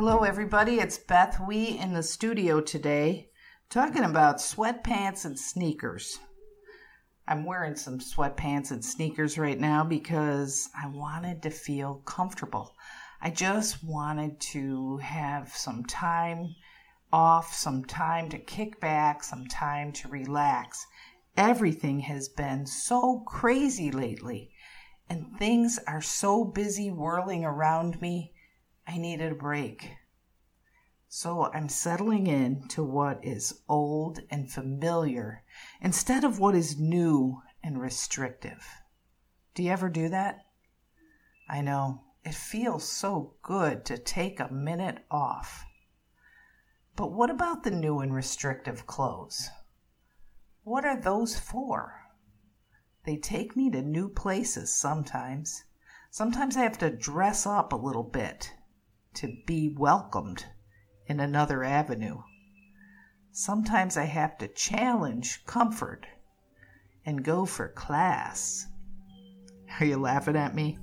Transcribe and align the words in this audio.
Hello, 0.00 0.24
everybody. 0.24 0.80
It's 0.80 0.98
Beth 0.98 1.38
Wee 1.46 1.78
in 1.78 1.92
the 1.92 2.02
studio 2.02 2.60
today 2.60 3.28
talking 3.68 4.02
about 4.02 4.38
sweatpants 4.38 5.24
and 5.24 5.38
sneakers. 5.38 6.18
I'm 7.26 7.44
wearing 7.44 7.76
some 7.76 7.98
sweatpants 7.98 8.70
and 8.70 8.84
sneakers 8.84 9.38
right 9.38 9.58
now 9.58 9.84
because 9.84 10.68
I 10.76 10.88
wanted 10.88 11.42
to 11.42 11.50
feel 11.50 12.02
comfortable. 12.04 12.74
I 13.20 13.30
just 13.30 13.84
wanted 13.84 14.40
to 14.52 14.96
have 14.98 15.54
some 15.54 15.84
time 15.84 16.54
off, 17.12 17.54
some 17.54 17.84
time 17.84 18.28
to 18.30 18.38
kick 18.38 18.80
back, 18.80 19.22
some 19.22 19.46
time 19.46 19.92
to 19.92 20.08
relax. 20.08 20.86
Everything 21.36 22.00
has 22.00 22.28
been 22.28 22.66
so 22.66 23.20
crazy 23.26 23.90
lately, 23.90 24.50
and 25.08 25.36
things 25.38 25.78
are 25.86 26.02
so 26.02 26.44
busy 26.44 26.90
whirling 26.90 27.44
around 27.44 28.00
me 28.00 28.32
I 28.86 28.98
needed 28.98 29.30
a 29.30 29.36
break. 29.36 29.90
So 31.12 31.50
I'm 31.52 31.68
settling 31.68 32.28
in 32.28 32.68
to 32.68 32.84
what 32.84 33.24
is 33.24 33.62
old 33.68 34.20
and 34.30 34.48
familiar 34.48 35.42
instead 35.80 36.22
of 36.22 36.38
what 36.38 36.54
is 36.54 36.78
new 36.78 37.42
and 37.64 37.80
restrictive. 37.80 38.64
Do 39.56 39.64
you 39.64 39.72
ever 39.72 39.88
do 39.88 40.08
that? 40.08 40.46
I 41.48 41.62
know 41.62 42.04
it 42.24 42.36
feels 42.36 42.88
so 42.88 43.34
good 43.42 43.84
to 43.86 43.98
take 43.98 44.38
a 44.38 44.52
minute 44.52 45.04
off. 45.10 45.64
But 46.94 47.10
what 47.10 47.28
about 47.28 47.64
the 47.64 47.72
new 47.72 47.98
and 47.98 48.14
restrictive 48.14 48.86
clothes? 48.86 49.50
What 50.62 50.84
are 50.84 51.00
those 51.00 51.36
for? 51.36 52.02
They 53.04 53.16
take 53.16 53.56
me 53.56 53.68
to 53.72 53.82
new 53.82 54.08
places 54.08 54.72
sometimes. 54.72 55.64
Sometimes 56.12 56.56
I 56.56 56.60
have 56.60 56.78
to 56.78 56.88
dress 56.88 57.46
up 57.46 57.72
a 57.72 57.76
little 57.76 58.04
bit 58.04 58.54
to 59.14 59.36
be 59.44 59.74
welcomed 59.76 60.46
in 61.10 61.18
another 61.18 61.64
avenue. 61.64 62.22
Sometimes 63.32 63.96
I 63.96 64.04
have 64.04 64.38
to 64.38 64.46
challenge 64.46 65.44
comfort 65.44 66.06
and 67.04 67.24
go 67.24 67.44
for 67.44 67.66
class. 67.66 68.68
Are 69.80 69.86
you 69.86 69.96
laughing 69.96 70.36
at 70.36 70.54
me? 70.54 70.78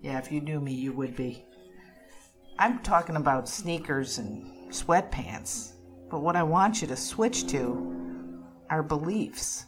Yeah, 0.00 0.18
if 0.18 0.32
you 0.32 0.40
knew 0.40 0.60
me, 0.60 0.74
you 0.74 0.92
would 0.94 1.14
be. 1.14 1.46
I'm 2.58 2.80
talking 2.80 3.14
about 3.14 3.48
sneakers 3.48 4.18
and 4.18 4.72
sweatpants, 4.72 5.74
but 6.10 6.22
what 6.22 6.34
I 6.34 6.42
want 6.42 6.82
you 6.82 6.88
to 6.88 6.96
switch 6.96 7.46
to 7.52 8.42
are 8.68 8.82
beliefs. 8.82 9.66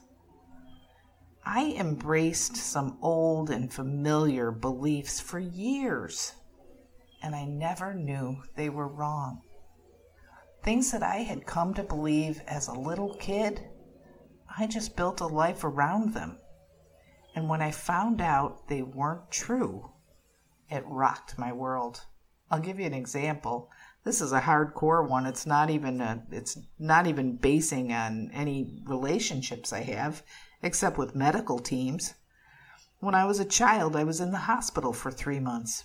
I 1.47 1.73
embraced 1.79 2.57
some 2.57 2.99
old 3.01 3.51
and 3.51 3.73
familiar 3.73 4.51
beliefs 4.51 5.21
for 5.21 5.39
years 5.39 6.33
and 7.23 7.33
I 7.35 7.45
never 7.45 7.95
knew 7.95 8.43
they 8.57 8.69
were 8.69 8.89
wrong. 8.89 9.41
Things 10.65 10.93
that 10.93 11.03
I 11.03 11.17
had 11.17 11.45
come 11.45 11.75
to 11.75 11.83
believe 11.83 12.41
as 12.47 12.69
a 12.69 12.73
little 12.73 13.15
kid, 13.17 13.69
I 14.59 14.67
just 14.67 14.97
built 14.97 15.21
a 15.21 15.27
life 15.27 15.63
around 15.63 16.15
them. 16.15 16.39
And 17.35 17.51
when 17.51 17.61
I 17.61 17.71
found 17.71 18.23
out 18.23 18.69
they 18.69 18.81
weren't 18.81 19.31
true, 19.31 19.91
it 20.71 20.83
rocked 20.87 21.39
my 21.39 21.53
world. 21.53 22.07
I'll 22.51 22.61
give 22.61 22.81
you 22.81 22.87
an 22.87 22.95
example. 22.95 23.71
This 24.05 24.23
is 24.23 24.33
a 24.33 24.41
hardcore 24.41 25.07
one. 25.07 25.27
It's 25.27 25.45
not 25.45 25.69
even 25.69 26.01
a, 26.01 26.25
it's 26.31 26.59
not 26.79 27.07
even 27.07 27.37
basing 27.37 27.93
on 27.93 28.31
any 28.33 28.81
relationships 28.87 29.71
I 29.71 29.81
have, 29.81 30.23
except 30.63 30.97
with 30.97 31.15
medical 31.15 31.59
teams. 31.59 32.15
When 33.01 33.15
I 33.15 33.27
was 33.27 33.39
a 33.39 33.45
child, 33.45 33.97
I 33.97 34.05
was 34.05 34.19
in 34.19 34.31
the 34.31 34.39
hospital 34.39 34.95
for 34.95 35.11
three 35.11 35.41
months 35.41 35.85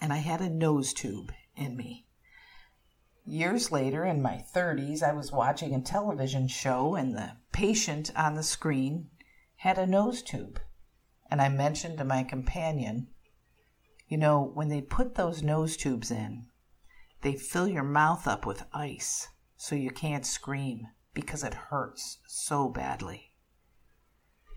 and 0.00 0.12
I 0.12 0.16
had 0.16 0.40
a 0.40 0.50
nose 0.50 0.92
tube 0.92 1.30
in 1.54 1.76
me. 1.76 2.06
Years 3.30 3.70
later, 3.70 4.04
in 4.04 4.20
my 4.20 4.44
30s, 4.52 5.04
I 5.04 5.12
was 5.12 5.30
watching 5.30 5.72
a 5.72 5.80
television 5.80 6.48
show, 6.48 6.96
and 6.96 7.14
the 7.14 7.36
patient 7.52 8.10
on 8.16 8.34
the 8.34 8.42
screen 8.42 9.08
had 9.58 9.78
a 9.78 9.86
nose 9.86 10.20
tube. 10.20 10.58
And 11.30 11.40
I 11.40 11.48
mentioned 11.48 11.98
to 11.98 12.04
my 12.04 12.24
companion, 12.24 13.06
you 14.08 14.18
know, 14.18 14.42
when 14.42 14.68
they 14.68 14.80
put 14.80 15.14
those 15.14 15.44
nose 15.44 15.76
tubes 15.76 16.10
in, 16.10 16.48
they 17.20 17.36
fill 17.36 17.68
your 17.68 17.84
mouth 17.84 18.26
up 18.26 18.44
with 18.44 18.64
ice 18.72 19.28
so 19.56 19.76
you 19.76 19.92
can't 19.92 20.26
scream 20.26 20.88
because 21.14 21.44
it 21.44 21.54
hurts 21.54 22.18
so 22.26 22.68
badly. 22.68 23.32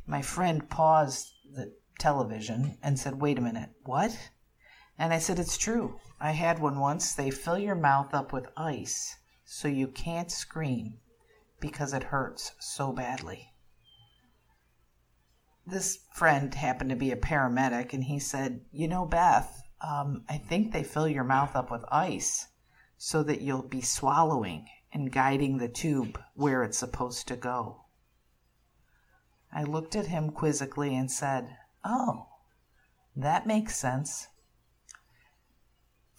My 0.07 0.23
friend 0.23 0.67
paused 0.67 1.31
the 1.53 1.75
television 1.99 2.79
and 2.81 2.97
said, 2.97 3.21
Wait 3.21 3.37
a 3.37 3.41
minute, 3.41 3.69
what? 3.83 4.31
And 4.97 5.13
I 5.13 5.19
said, 5.19 5.39
It's 5.39 5.57
true. 5.57 5.99
I 6.19 6.31
had 6.31 6.59
one 6.59 6.79
once. 6.79 7.13
They 7.13 7.31
fill 7.31 7.57
your 7.57 7.75
mouth 7.75 8.13
up 8.13 8.31
with 8.31 8.47
ice 8.55 9.17
so 9.43 9.67
you 9.67 9.87
can't 9.87 10.31
scream 10.31 10.99
because 11.59 11.93
it 11.93 12.03
hurts 12.03 12.53
so 12.59 12.91
badly. 12.91 13.53
This 15.65 15.99
friend 16.13 16.53
happened 16.53 16.89
to 16.89 16.95
be 16.95 17.11
a 17.11 17.17
paramedic, 17.17 17.93
and 17.93 18.03
he 18.03 18.19
said, 18.19 18.65
You 18.71 18.87
know, 18.87 19.05
Beth, 19.05 19.63
um, 19.81 20.25
I 20.29 20.37
think 20.37 20.71
they 20.71 20.83
fill 20.83 21.07
your 21.07 21.23
mouth 21.23 21.55
up 21.55 21.71
with 21.71 21.85
ice 21.89 22.47
so 22.97 23.23
that 23.23 23.41
you'll 23.41 23.63
be 23.63 23.81
swallowing 23.81 24.67
and 24.91 25.11
guiding 25.11 25.57
the 25.57 25.67
tube 25.67 26.19
where 26.35 26.63
it's 26.63 26.77
supposed 26.77 27.27
to 27.27 27.35
go. 27.35 27.85
I 29.51 29.63
looked 29.63 29.95
at 29.95 30.07
him 30.07 30.31
quizzically 30.31 30.95
and 30.95 31.11
said, 31.11 31.57
Oh, 31.83 32.27
that 33.15 33.45
makes 33.45 33.75
sense. 33.75 34.27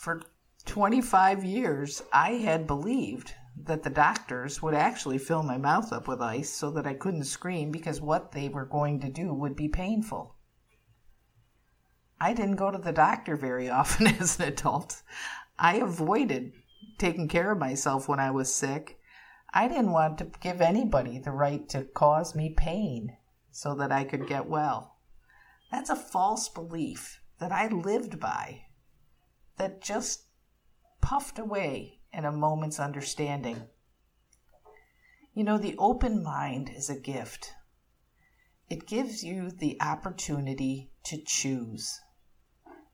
For 0.04 0.20
25 0.66 1.44
years, 1.44 2.02
I 2.12 2.32
had 2.32 2.66
believed 2.66 3.32
that 3.56 3.84
the 3.84 3.88
doctors 3.88 4.60
would 4.60 4.74
actually 4.74 5.16
fill 5.16 5.42
my 5.42 5.56
mouth 5.56 5.94
up 5.94 6.06
with 6.06 6.20
ice 6.20 6.50
so 6.50 6.70
that 6.72 6.86
I 6.86 6.92
couldn't 6.92 7.24
scream 7.24 7.70
because 7.70 8.02
what 8.02 8.32
they 8.32 8.50
were 8.50 8.66
going 8.66 9.00
to 9.00 9.08
do 9.08 9.32
would 9.32 9.56
be 9.56 9.66
painful. 9.66 10.34
I 12.20 12.34
didn't 12.34 12.56
go 12.56 12.70
to 12.70 12.76
the 12.76 12.92
doctor 12.92 13.34
very 13.34 13.70
often 13.80 14.06
as 14.08 14.38
an 14.38 14.46
adult. 14.46 15.00
I 15.58 15.76
avoided 15.76 16.52
taking 16.98 17.26
care 17.26 17.52
of 17.52 17.58
myself 17.58 18.06
when 18.06 18.20
I 18.20 18.30
was 18.30 18.54
sick. 18.54 19.00
I 19.54 19.68
didn't 19.68 19.92
want 19.92 20.18
to 20.18 20.30
give 20.38 20.60
anybody 20.60 21.18
the 21.18 21.32
right 21.32 21.66
to 21.70 21.84
cause 21.84 22.34
me 22.34 22.50
pain 22.50 23.16
so 23.50 23.74
that 23.76 23.90
I 23.90 24.04
could 24.04 24.28
get 24.28 24.50
well. 24.50 24.98
That's 25.70 25.88
a 25.88 25.96
false 25.96 26.50
belief 26.50 27.22
that 27.38 27.52
I 27.52 27.68
lived 27.68 28.20
by 28.20 28.66
that 29.56 29.82
just 29.82 30.24
puffed 31.00 31.38
away 31.38 32.00
in 32.12 32.24
a 32.24 32.32
moment's 32.32 32.80
understanding. 32.80 33.68
You 35.34 35.44
know, 35.44 35.58
the 35.58 35.76
open 35.78 36.22
mind 36.22 36.70
is 36.74 36.88
a 36.88 36.98
gift. 36.98 37.52
It 38.68 38.86
gives 38.86 39.22
you 39.22 39.50
the 39.50 39.76
opportunity 39.80 40.90
to 41.04 41.22
choose. 41.24 42.00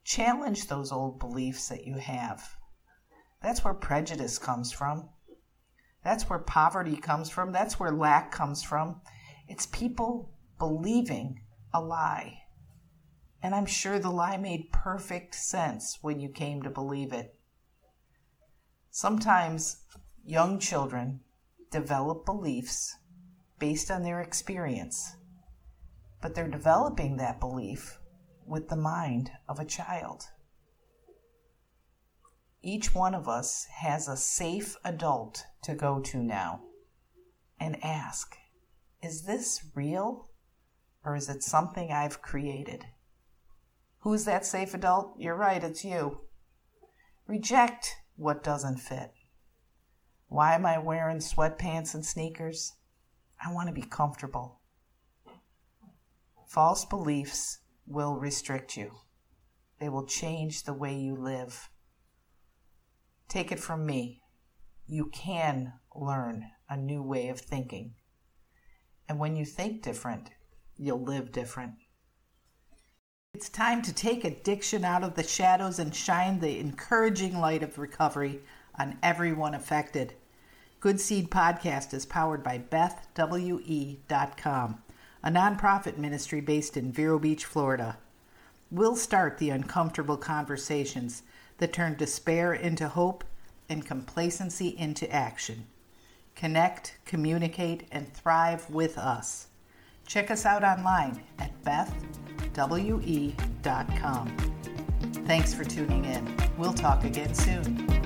Challenge 0.04 0.66
those 0.66 0.90
old 0.90 1.18
beliefs 1.18 1.68
that 1.68 1.86
you 1.86 1.96
have. 1.96 2.56
That's 3.42 3.64
where 3.64 3.74
prejudice 3.74 4.38
comes 4.38 4.72
from. 4.72 5.08
That's 6.02 6.28
where 6.28 6.38
poverty 6.38 6.96
comes 6.96 7.30
from. 7.30 7.52
That's 7.52 7.78
where 7.78 7.92
lack 7.92 8.32
comes 8.32 8.62
from. 8.62 9.00
It's 9.48 9.66
people 9.66 10.32
believing 10.58 11.42
a 11.72 11.80
lie. 11.80 12.39
And 13.42 13.54
I'm 13.54 13.66
sure 13.66 13.98
the 13.98 14.10
lie 14.10 14.36
made 14.36 14.72
perfect 14.72 15.34
sense 15.34 15.98
when 16.02 16.20
you 16.20 16.28
came 16.28 16.62
to 16.62 16.70
believe 16.70 17.12
it. 17.12 17.34
Sometimes 18.90 19.84
young 20.24 20.58
children 20.58 21.20
develop 21.70 22.26
beliefs 22.26 22.96
based 23.58 23.90
on 23.90 24.02
their 24.02 24.20
experience, 24.20 25.16
but 26.20 26.34
they're 26.34 26.48
developing 26.48 27.16
that 27.16 27.40
belief 27.40 27.98
with 28.46 28.68
the 28.68 28.76
mind 28.76 29.30
of 29.48 29.58
a 29.60 29.64
child. 29.64 30.24
Each 32.62 32.94
one 32.94 33.14
of 33.14 33.28
us 33.28 33.66
has 33.76 34.06
a 34.06 34.16
safe 34.16 34.76
adult 34.84 35.44
to 35.62 35.74
go 35.74 36.00
to 36.00 36.22
now 36.22 36.62
and 37.58 37.82
ask, 37.82 38.36
is 39.02 39.22
this 39.22 39.64
real 39.74 40.28
or 41.04 41.16
is 41.16 41.30
it 41.30 41.42
something 41.42 41.90
I've 41.90 42.20
created? 42.20 42.84
Who's 44.00 44.24
that 44.24 44.46
safe 44.46 44.72
adult? 44.72 45.14
You're 45.18 45.36
right, 45.36 45.62
it's 45.62 45.84
you. 45.84 46.22
Reject 47.26 47.96
what 48.16 48.42
doesn't 48.42 48.78
fit. 48.78 49.12
Why 50.28 50.54
am 50.54 50.64
I 50.64 50.78
wearing 50.78 51.18
sweatpants 51.18 51.94
and 51.94 52.04
sneakers? 52.04 52.72
I 53.44 53.52
want 53.52 53.68
to 53.68 53.74
be 53.74 53.82
comfortable. 53.82 54.60
False 56.46 56.84
beliefs 56.84 57.58
will 57.86 58.16
restrict 58.16 58.76
you, 58.76 58.92
they 59.78 59.88
will 59.88 60.06
change 60.06 60.64
the 60.64 60.74
way 60.74 60.96
you 60.96 61.14
live. 61.14 61.68
Take 63.28 63.52
it 63.52 63.60
from 63.60 63.86
me. 63.86 64.22
You 64.86 65.06
can 65.06 65.74
learn 65.94 66.50
a 66.68 66.76
new 66.76 67.02
way 67.02 67.28
of 67.28 67.40
thinking. 67.40 67.94
And 69.08 69.18
when 69.18 69.36
you 69.36 69.44
think 69.44 69.82
different, 69.82 70.30
you'll 70.76 71.02
live 71.02 71.32
different. 71.32 71.74
It's 73.40 73.48
time 73.48 73.80
to 73.84 73.94
take 73.94 74.26
addiction 74.26 74.84
out 74.84 75.02
of 75.02 75.14
the 75.14 75.22
shadows 75.22 75.78
and 75.78 75.96
shine 75.96 76.40
the 76.40 76.58
encouraging 76.58 77.40
light 77.40 77.62
of 77.62 77.78
recovery 77.78 78.40
on 78.78 78.98
everyone 79.02 79.54
affected. 79.54 80.12
Good 80.78 81.00
Seed 81.00 81.30
Podcast 81.30 81.94
is 81.94 82.04
powered 82.04 82.44
by 82.44 82.58
BethWE.com, 82.58 84.02
a 85.22 85.30
nonprofit 85.30 85.96
ministry 85.96 86.42
based 86.42 86.76
in 86.76 86.92
Vero 86.92 87.18
Beach, 87.18 87.46
Florida. 87.46 87.96
We'll 88.70 88.94
start 88.94 89.38
the 89.38 89.48
uncomfortable 89.48 90.18
conversations 90.18 91.22
that 91.56 91.72
turn 91.72 91.96
despair 91.96 92.52
into 92.52 92.88
hope 92.88 93.24
and 93.70 93.86
complacency 93.86 94.76
into 94.76 95.10
action. 95.10 95.66
Connect, 96.36 96.98
communicate, 97.06 97.84
and 97.90 98.12
thrive 98.12 98.68
with 98.68 98.98
us. 98.98 99.46
Check 100.06 100.30
us 100.30 100.44
out 100.44 100.62
online 100.62 101.22
at 101.38 101.54
bethwe.com. 102.54 104.36
Thanks 105.26 105.54
for 105.54 105.64
tuning 105.64 106.04
in. 106.04 106.36
We'll 106.58 106.74
talk 106.74 107.04
again 107.04 107.34
soon. 107.34 107.99